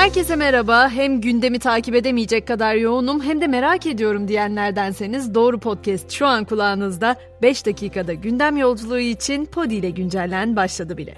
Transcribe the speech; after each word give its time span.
Herkese 0.00 0.36
merhaba. 0.36 0.90
Hem 0.90 1.20
gündemi 1.20 1.58
takip 1.58 1.94
edemeyecek 1.94 2.46
kadar 2.46 2.74
yoğunum 2.74 3.22
hem 3.22 3.40
de 3.40 3.46
merak 3.46 3.86
ediyorum 3.86 4.28
diyenlerdenseniz 4.28 5.34
Doğru 5.34 5.58
Podcast 5.58 6.10
şu 6.10 6.26
an 6.26 6.44
kulağınızda 6.44 7.16
5 7.42 7.66
dakikada 7.66 8.14
gündem 8.14 8.56
yolculuğu 8.56 8.98
için 8.98 9.44
Podi 9.44 9.74
ile 9.74 9.90
güncellen 9.90 10.56
başladı 10.56 10.96
bile. 10.96 11.14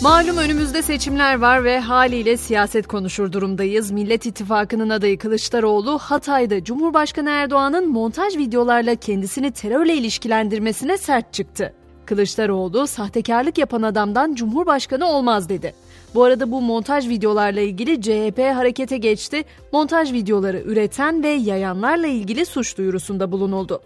Malum 0.00 0.36
önümüzde 0.36 0.82
seçimler 0.82 1.38
var 1.38 1.64
ve 1.64 1.80
haliyle 1.80 2.36
siyaset 2.36 2.86
konuşur 2.86 3.32
durumdayız. 3.32 3.90
Millet 3.90 4.26
İttifakı'nın 4.26 4.90
adayı 4.90 5.18
Kılıçdaroğlu 5.18 5.98
Hatay'da 5.98 6.64
Cumhurbaşkanı 6.64 7.30
Erdoğan'ın 7.30 7.88
montaj 7.88 8.36
videolarla 8.36 8.94
kendisini 8.94 9.50
terörle 9.50 9.94
ilişkilendirmesine 9.94 10.98
sert 10.98 11.32
çıktı. 11.32 11.74
Kılıçdaroğlu 12.12 12.86
sahtekarlık 12.86 13.58
yapan 13.58 13.82
adamdan 13.82 14.34
Cumhurbaşkanı 14.34 15.06
olmaz 15.06 15.48
dedi. 15.48 15.74
Bu 16.14 16.24
arada 16.24 16.50
bu 16.50 16.60
montaj 16.60 17.08
videolarla 17.08 17.60
ilgili 17.60 18.02
CHP 18.02 18.38
harekete 18.38 18.96
geçti. 18.96 19.44
Montaj 19.72 20.12
videoları 20.12 20.60
üreten 20.60 21.22
ve 21.22 21.28
yayanlarla 21.28 22.06
ilgili 22.06 22.46
suç 22.46 22.78
duyurusunda 22.78 23.32
bulunuldu. 23.32 23.80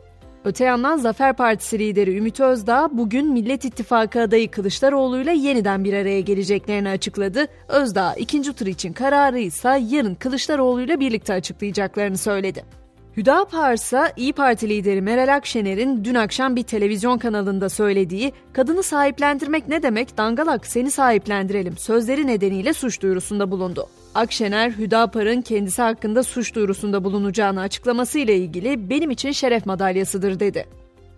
Öte 0.45 0.65
yandan 0.65 0.97
Zafer 0.97 1.37
Partisi 1.37 1.79
lideri 1.79 2.17
Ümit 2.17 2.41
Özdağ 2.41 2.89
bugün 2.93 3.33
Millet 3.33 3.65
İttifakı 3.65 4.21
adayı 4.21 4.51
Kılıçdaroğlu 4.51 5.21
ile 5.21 5.33
yeniden 5.33 5.85
bir 5.85 5.93
araya 5.93 6.21
geleceklerini 6.21 6.89
açıkladı. 6.89 7.47
Özdağ 7.69 8.15
ikinci 8.15 8.53
tur 8.53 8.67
için 8.67 8.93
kararı 8.93 9.39
ise 9.39 9.83
yarın 9.89 10.15
Kılıçdaroğlu 10.15 10.81
ile 10.81 11.01
birlikte 11.01 11.33
açıklayacaklarını 11.33 12.19
söyledi. 12.19 12.86
Hüdapar 13.17 13.75
ise 13.75 14.13
İyi 14.17 14.33
Parti 14.33 14.69
lideri 14.69 15.03
Meral 15.03 15.35
Akşener'in 15.35 16.05
dün 16.05 16.15
akşam 16.15 16.57
bir 16.57 16.63
televizyon 16.63 17.19
kanalında 17.19 17.69
söylediği 17.69 18.33
kadını 18.53 18.83
sahiplendirmek 18.83 19.69
ne 19.69 19.83
demek 19.83 20.17
dangalak 20.17 20.67
seni 20.67 20.91
sahiplendirelim 20.91 21.77
sözleri 21.77 22.27
nedeniyle 22.27 22.73
suç 22.73 23.03
duyurusunda 23.03 23.51
bulundu. 23.51 23.87
Akşener, 24.15 24.71
Hüdapar'ın 24.71 25.43
kendisi 25.43 25.83
hakkında 25.83 26.23
suç 26.23 26.55
duyurusunda 26.55 27.05
bulunacağını 27.05 27.61
açıklamasıyla 27.61 28.35
ilgili 28.35 28.91
benim 28.91 29.11
için 29.11 29.33
şeref 29.33 29.67
madalyasıdır 29.67 30.41
dedi. 30.41 30.67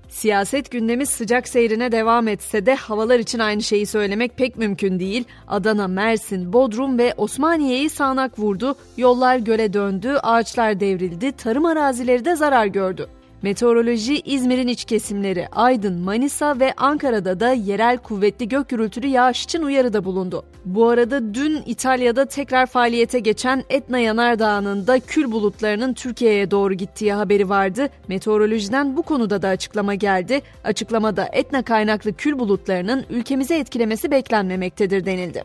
Siyaset 0.09 0.71
gündemi 0.71 1.07
sıcak 1.07 1.49
seyrine 1.49 1.93
devam 1.93 2.29
etse 2.29 2.67
de 2.67 2.75
havalar 2.75 3.19
için 3.19 3.39
aynı 3.39 3.63
şeyi 3.63 3.87
söylemek 3.87 4.37
pek 4.37 4.57
mümkün 4.57 5.01
değil. 5.01 5.25
Adana, 5.49 5.89
Mersin, 5.89 6.53
Bodrum 6.53 6.99
ve 6.99 7.15
Osmaniye'yi 7.17 7.91
sağanak 7.91 8.39
vurdu, 8.39 8.77
yollar 8.97 9.37
göle 9.37 9.73
döndü, 9.73 10.17
ağaçlar 10.23 10.81
devrildi, 10.81 11.33
tarım 11.33 11.65
arazileri 11.65 12.25
de 12.25 12.37
zarar 12.37 12.67
gördü. 12.67 13.09
Meteoroloji 13.43 14.21
İzmir'in 14.21 14.69
iç 14.69 14.85
kesimleri 14.85 15.49
Aydın, 15.53 16.01
Manisa 16.01 16.61
ve 16.61 16.73
Ankara'da 16.77 17.41
da 17.41 17.53
yerel 17.53 17.99
kuvvetli 17.99 18.49
gök 18.49 18.69
gürültülü 18.69 19.07
yağış 19.07 19.45
için 19.45 19.63
uyarıda 19.63 20.05
bulundu. 20.05 20.45
Bu 20.65 20.89
arada 20.89 21.35
dün 21.35 21.63
İtalya'da 21.67 22.25
tekrar 22.25 22.67
faaliyete 22.67 23.19
geçen 23.19 23.65
Etna 23.71 23.99
Yanardağı'nın 23.99 24.87
da 24.87 25.01
kül 25.01 25.33
bulutlarının 25.33 25.95
Türkiye'ye 25.95 26.51
doğru 26.51 26.75
gittiği 26.75 27.13
haberi 27.13 27.49
vardı. 27.49 27.89
Meteorolojiden 28.09 28.97
bu 28.97 29.03
konuda 29.03 29.43
da 29.43 29.49
açıklama 29.49 29.95
geldi. 29.95 30.43
Açıklamada 30.65 31.29
Etna 31.33 31.63
kaynaklı 31.63 32.13
kül 32.13 32.39
bulutlarının 32.39 33.05
ülkemize 33.11 33.59
etkilemesi 33.59 34.11
beklenmemektedir 34.11 35.07
denildi. 35.07 35.45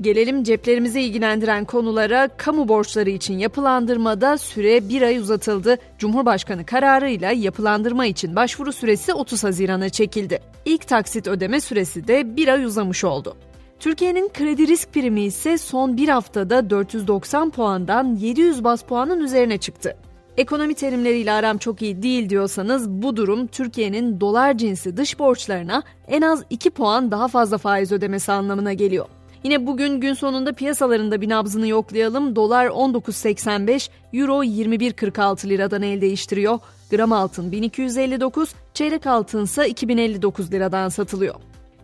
Gelelim 0.00 0.42
ceplerimizi 0.44 1.00
ilgilendiren 1.00 1.64
konulara 1.64 2.28
kamu 2.36 2.68
borçları 2.68 3.10
için 3.10 3.38
yapılandırmada 3.38 4.38
süre 4.38 4.88
bir 4.88 5.02
ay 5.02 5.18
uzatıldı. 5.18 5.78
Cumhurbaşkanı 5.98 6.66
kararıyla 6.66 7.32
yapılandırma 7.32 8.06
için 8.06 8.36
başvuru 8.36 8.72
süresi 8.72 9.14
30 9.14 9.44
Haziran'a 9.44 9.88
çekildi. 9.88 10.40
İlk 10.64 10.88
taksit 10.88 11.28
ödeme 11.28 11.60
süresi 11.60 12.08
de 12.08 12.36
bir 12.36 12.48
ay 12.48 12.64
uzamış 12.64 13.04
oldu. 13.04 13.36
Türkiye'nin 13.80 14.28
kredi 14.28 14.68
risk 14.68 14.92
primi 14.92 15.20
ise 15.20 15.58
son 15.58 15.96
bir 15.96 16.08
haftada 16.08 16.70
490 16.70 17.50
puandan 17.50 18.16
700 18.16 18.64
bas 18.64 18.82
puanın 18.82 19.20
üzerine 19.20 19.58
çıktı. 19.58 19.96
Ekonomi 20.36 20.74
terimleriyle 20.74 21.32
aram 21.32 21.58
çok 21.58 21.82
iyi 21.82 22.02
değil 22.02 22.28
diyorsanız 22.28 22.90
bu 22.90 23.16
durum 23.16 23.46
Türkiye'nin 23.46 24.20
dolar 24.20 24.58
cinsi 24.58 24.96
dış 24.96 25.18
borçlarına 25.18 25.82
en 26.08 26.22
az 26.22 26.44
2 26.50 26.70
puan 26.70 27.10
daha 27.10 27.28
fazla 27.28 27.58
faiz 27.58 27.92
ödemesi 27.92 28.32
anlamına 28.32 28.72
geliyor. 28.72 29.06
Yine 29.44 29.66
bugün 29.66 30.00
gün 30.00 30.14
sonunda 30.14 30.52
piyasalarında 30.52 31.20
bir 31.20 31.28
nabzını 31.28 31.68
yoklayalım. 31.68 32.36
Dolar 32.36 32.66
19.85, 32.66 33.90
Euro 34.12 34.44
21.46 34.44 35.48
liradan 35.48 35.82
el 35.82 36.00
değiştiriyor. 36.00 36.58
Gram 36.90 37.12
altın 37.12 37.52
1259, 37.52 38.54
çeyrek 38.74 39.06
altın 39.06 39.44
ise 39.44 39.68
2059 39.68 40.52
liradan 40.52 40.88
satılıyor. 40.88 41.34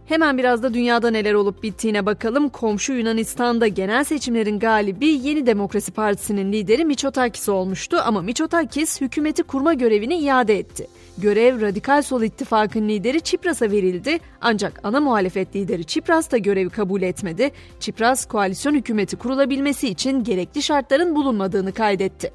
Hemen 0.06 0.38
biraz 0.38 0.62
da 0.62 0.74
dünyada 0.74 1.10
neler 1.10 1.34
olup 1.34 1.62
bittiğine 1.62 2.06
bakalım. 2.06 2.48
Komşu 2.48 2.92
Yunanistan'da 2.92 3.66
genel 3.66 4.04
seçimlerin 4.04 4.58
galibi 4.58 5.06
Yeni 5.06 5.46
Demokrasi 5.46 5.92
Partisi'nin 5.92 6.52
lideri 6.52 6.84
Miçotakis 6.84 7.48
olmuştu 7.48 7.96
ama 8.04 8.22
Miçotakis 8.22 9.00
hükümeti 9.00 9.42
kurma 9.42 9.74
görevini 9.74 10.16
iade 10.16 10.58
etti. 10.58 10.86
Görev 11.18 11.60
Radikal 11.60 12.02
Sol 12.02 12.22
İttifakı'nın 12.22 12.88
lideri 12.88 13.20
Çipras'a 13.20 13.70
verildi 13.70 14.18
ancak 14.40 14.80
ana 14.82 15.00
muhalefet 15.00 15.56
lideri 15.56 15.84
Çipras 15.84 16.30
da 16.30 16.38
görevi 16.38 16.70
kabul 16.70 17.02
etmedi. 17.02 17.50
Çipras 17.80 18.26
koalisyon 18.26 18.74
hükümeti 18.74 19.16
kurulabilmesi 19.16 19.88
için 19.88 20.24
gerekli 20.24 20.62
şartların 20.62 21.14
bulunmadığını 21.14 21.72
kaydetti. 21.72 22.32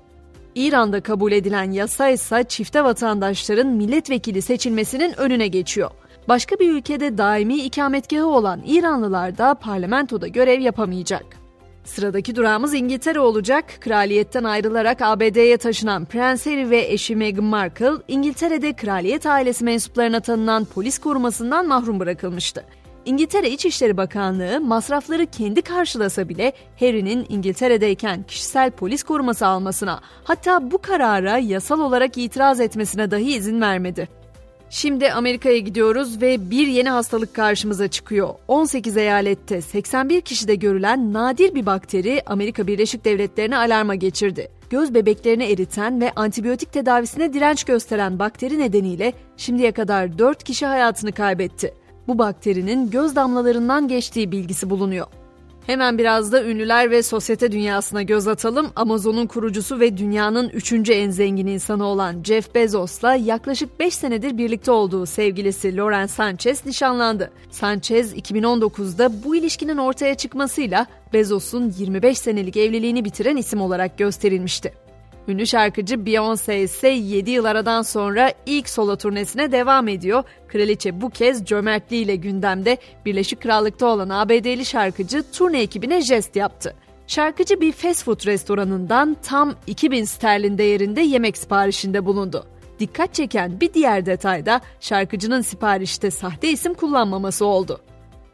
İran'da 0.56 1.02
kabul 1.02 1.32
edilen 1.32 1.72
yasa 1.72 2.10
ise 2.10 2.44
çifte 2.48 2.84
vatandaşların 2.84 3.68
milletvekili 3.68 4.42
seçilmesinin 4.42 5.20
önüne 5.20 5.48
geçiyor. 5.48 5.92
Başka 6.28 6.60
bir 6.60 6.72
ülkede 6.72 7.18
daimi 7.18 7.56
ikametgahı 7.58 8.28
olan 8.28 8.62
İranlılar 8.66 9.38
da 9.38 9.54
parlamentoda 9.54 10.28
görev 10.28 10.60
yapamayacak. 10.60 11.39
Sıradaki 11.90 12.36
durağımız 12.36 12.74
İngiltere 12.74 13.20
olacak. 13.20 13.66
Kraliyetten 13.80 14.44
ayrılarak 14.44 15.02
ABD'ye 15.02 15.58
taşınan 15.58 16.06
Prens 16.06 16.46
Harry 16.46 16.70
ve 16.70 16.82
eşi 16.82 17.16
Meghan 17.16 17.44
Markle, 17.44 17.92
İngiltere'de 18.08 18.74
kraliyet 18.74 19.26
ailesi 19.26 19.64
mensuplarına 19.64 20.20
tanınan 20.20 20.66
polis 20.66 21.00
korumasından 21.00 21.68
mahrum 21.68 22.00
bırakılmıştı. 22.00 22.66
İngiltere 23.06 23.50
İçişleri 23.50 23.98
Bakanlığı 23.98 24.62
masrafları 24.62 25.26
kendi 25.26 25.62
karşılasa 25.62 26.30
bile 26.30 26.54
Harry'nin 26.80 27.26
İngiltere'deyken 27.30 28.24
kişisel 28.24 28.72
polis 28.72 29.04
koruması 29.04 29.48
almasına 29.48 30.02
hatta 30.24 30.72
bu 30.72 30.78
karara 30.78 31.38
yasal 31.38 31.80
olarak 31.80 32.18
itiraz 32.18 32.60
etmesine 32.60 33.12
dahi 33.12 33.36
izin 33.36 33.62
vermedi. 33.62 34.19
Şimdi 34.70 35.12
Amerika'ya 35.14 35.58
gidiyoruz 35.58 36.22
ve 36.22 36.52
bir 36.52 36.68
yeni 36.68 36.90
hastalık 36.90 37.34
karşımıza 37.34 37.88
çıkıyor. 37.88 38.30
18 38.48 38.98
eyalette 38.98 39.62
81 39.62 40.22
kişide 40.22 40.56
görülen 40.56 41.14
nadir 41.14 41.56
bir 41.56 41.66
bakteri 41.66 42.22
Amerika 42.26 42.68
Birleşik 42.68 43.06
Devletleri'ne 43.06 43.58
alarma 43.58 43.96
geçirdi. 43.96 44.50
Göz 44.70 44.94
bebeklerini 44.94 45.44
eriten 45.44 46.02
ve 46.02 46.12
antibiyotik 46.16 46.74
tedavisine 46.74 47.34
direnç 47.34 47.64
gösteren 47.64 48.20
bakteri 48.20 48.60
nedeniyle 48.60 49.14
şimdiye 49.38 49.72
kadar 49.72 50.18
4 50.20 50.44
kişi 50.44 50.66
hayatını 50.66 51.12
kaybetti. 51.12 51.74
Bu 52.08 52.18
bakterinin 52.18 52.90
göz 52.90 53.16
damlalarından 53.16 53.88
geçtiği 53.88 54.32
bilgisi 54.32 54.70
bulunuyor. 54.70 55.08
Hemen 55.70 55.98
biraz 55.98 56.32
da 56.32 56.44
ünlüler 56.44 56.92
ve 56.92 57.04
sosyete 57.04 57.52
dünyasına 57.52 58.02
göz 58.02 58.28
atalım. 58.28 58.72
Amazon'un 58.76 59.28
kurucusu 59.28 59.80
ve 59.80 59.98
dünyanın 59.98 60.50
üçüncü 60.50 60.94
en 60.94 61.10
zengin 61.10 61.48
insanı 61.48 61.86
olan 61.86 62.24
Jeff 62.24 62.56
Bezos'la 62.56 63.16
yaklaşık 63.16 63.80
5 63.80 63.94
senedir 63.94 64.38
birlikte 64.38 64.72
olduğu 64.72 65.06
sevgilisi 65.06 65.78
Lauren 65.78 66.06
Sanchez 66.06 66.66
nişanlandı. 66.66 67.32
Sanchez 67.52 68.14
2019'da 68.14 69.24
bu 69.24 69.36
ilişkinin 69.36 69.78
ortaya 69.78 70.16
çıkmasıyla 70.16 70.86
Bezos'un 71.14 71.74
25 71.78 72.18
senelik 72.18 72.58
evliliğini 72.58 73.06
bitiren 73.06 73.38
isim 73.38 73.62
olarak 73.62 73.98
gösterilmişti. 73.98 74.89
Ünlü 75.28 75.48
şarkıcı 75.48 75.96
Beyoncé 75.96 76.64
ise 76.64 76.88
7 76.90 77.32
yıl 77.32 77.46
aradan 77.46 77.82
sonra 77.82 78.34
ilk 78.46 78.70
solo 78.70 78.96
turnesine 78.96 79.52
devam 79.52 79.88
ediyor. 79.88 80.24
Kraliçe 80.48 81.02
bu 81.02 81.10
kez 81.10 81.46
cömertliğiyle 81.46 82.16
gündemde 82.16 82.78
Birleşik 83.06 83.42
Krallık'ta 83.42 83.86
olan 83.86 84.10
ABD'li 84.10 84.66
şarkıcı 84.66 85.24
turne 85.32 85.62
ekibine 85.62 86.02
jest 86.02 86.36
yaptı. 86.36 86.76
Şarkıcı 87.08 87.62
bir 87.62 87.72
fast 87.72 88.04
food 88.04 88.26
restoranından 88.26 89.18
tam 89.24 89.56
2000 89.68 90.04
sterlin 90.04 90.58
değerinde 90.58 91.02
yemek 91.02 91.38
siparişinde 91.38 92.06
bulundu. 92.06 92.46
Dikkat 92.80 93.14
çeken 93.14 93.62
bir 93.62 93.74
diğer 93.74 94.06
detay 94.06 94.46
da 94.46 94.62
şarkıcının 94.80 95.42
siparişte 95.42 96.12
sahte 96.12 96.50
isim 96.50 96.74
kullanmaması 96.74 97.46
oldu. 97.46 97.82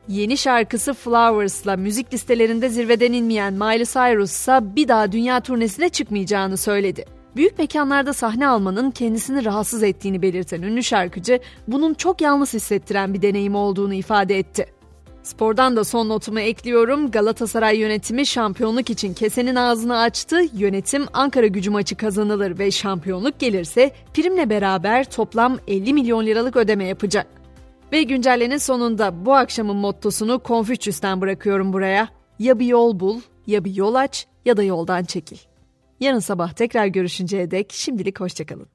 Yeni 0.07 0.38
şarkısı 0.38 0.94
Flowers'la 0.94 1.78
müzik 1.78 2.13
listelerinde 2.13 2.69
zirveden 2.69 3.13
inmeyen 3.13 3.54
Miley 3.54 3.86
Cyrus 3.86 4.31
ise 4.31 4.60
bir 4.62 4.88
daha 4.88 5.12
dünya 5.12 5.40
turnesine 5.40 5.90
çıkmayacağını 5.90 6.57
söyledi. 6.57 7.06
Büyük 7.36 7.60
mekanlarda 7.60 8.13
sahne 8.13 8.48
almanın 8.48 8.92
kendisini 8.92 9.46
rahatsız 9.46 9.84
ettiğini 9.84 10.22
belirten 10.22 10.62
ünlü 10.62 10.84
şarkıcı, 10.84 11.40
bunun 11.68 11.94
çok 11.94 12.22
yalnız 12.22 12.54
hissettiren 12.54 13.13
bir 13.13 13.22
deneyim 13.22 13.56
olduğunu 13.56 13.94
ifade 13.94 14.40
etti. 14.40 14.66
Spordan 15.24 15.75
da 15.75 15.84
son 15.84 16.10
notumu 16.10 16.40
ekliyorum. 16.40 17.12
Galatasaray 17.12 17.78
yönetimi 17.78 18.25
şampiyonluk 18.25 18.90
için 18.90 19.13
kesenin 19.13 19.56
ağzını 19.56 20.00
açtı. 20.00 20.42
Yönetim 20.54 21.06
Ankara 21.13 21.48
gücü 21.48 21.69
maçı 21.69 21.96
kazanılır 21.96 22.60
ve 22.60 22.72
şampiyonluk 22.72 23.40
gelirse 23.40 23.92
primle 24.13 24.50
beraber 24.50 25.04
toplam 25.04 25.57
50 25.68 25.94
milyon 25.94 26.25
liralık 26.25 26.56
ödeme 26.56 26.86
yapacak. 26.86 27.34
Ve 27.95 28.03
güncellenin 28.03 28.57
sonunda 28.57 29.25
bu 29.25 29.33
akşamın 29.33 29.75
mottosunu 29.75 30.39
Konfüçyüs'ten 30.39 31.21
bırakıyorum 31.21 31.74
buraya. 31.74 32.09
Ya 32.39 32.59
bir 32.59 32.65
yol 32.65 33.00
bul, 33.00 33.21
ya 33.47 33.65
bir 33.65 33.75
yol 33.75 33.95
aç 33.95 34.27
ya 34.45 34.57
da 34.57 34.63
yoldan 34.63 35.03
çekil. 35.03 35.38
Yarın 36.00 36.19
sabah 36.19 36.53
tekrar 36.53 36.86
görüşünceye 36.86 37.51
dek 37.51 37.74
şimdilik 37.74 38.19
hoşçakalın. 38.19 38.75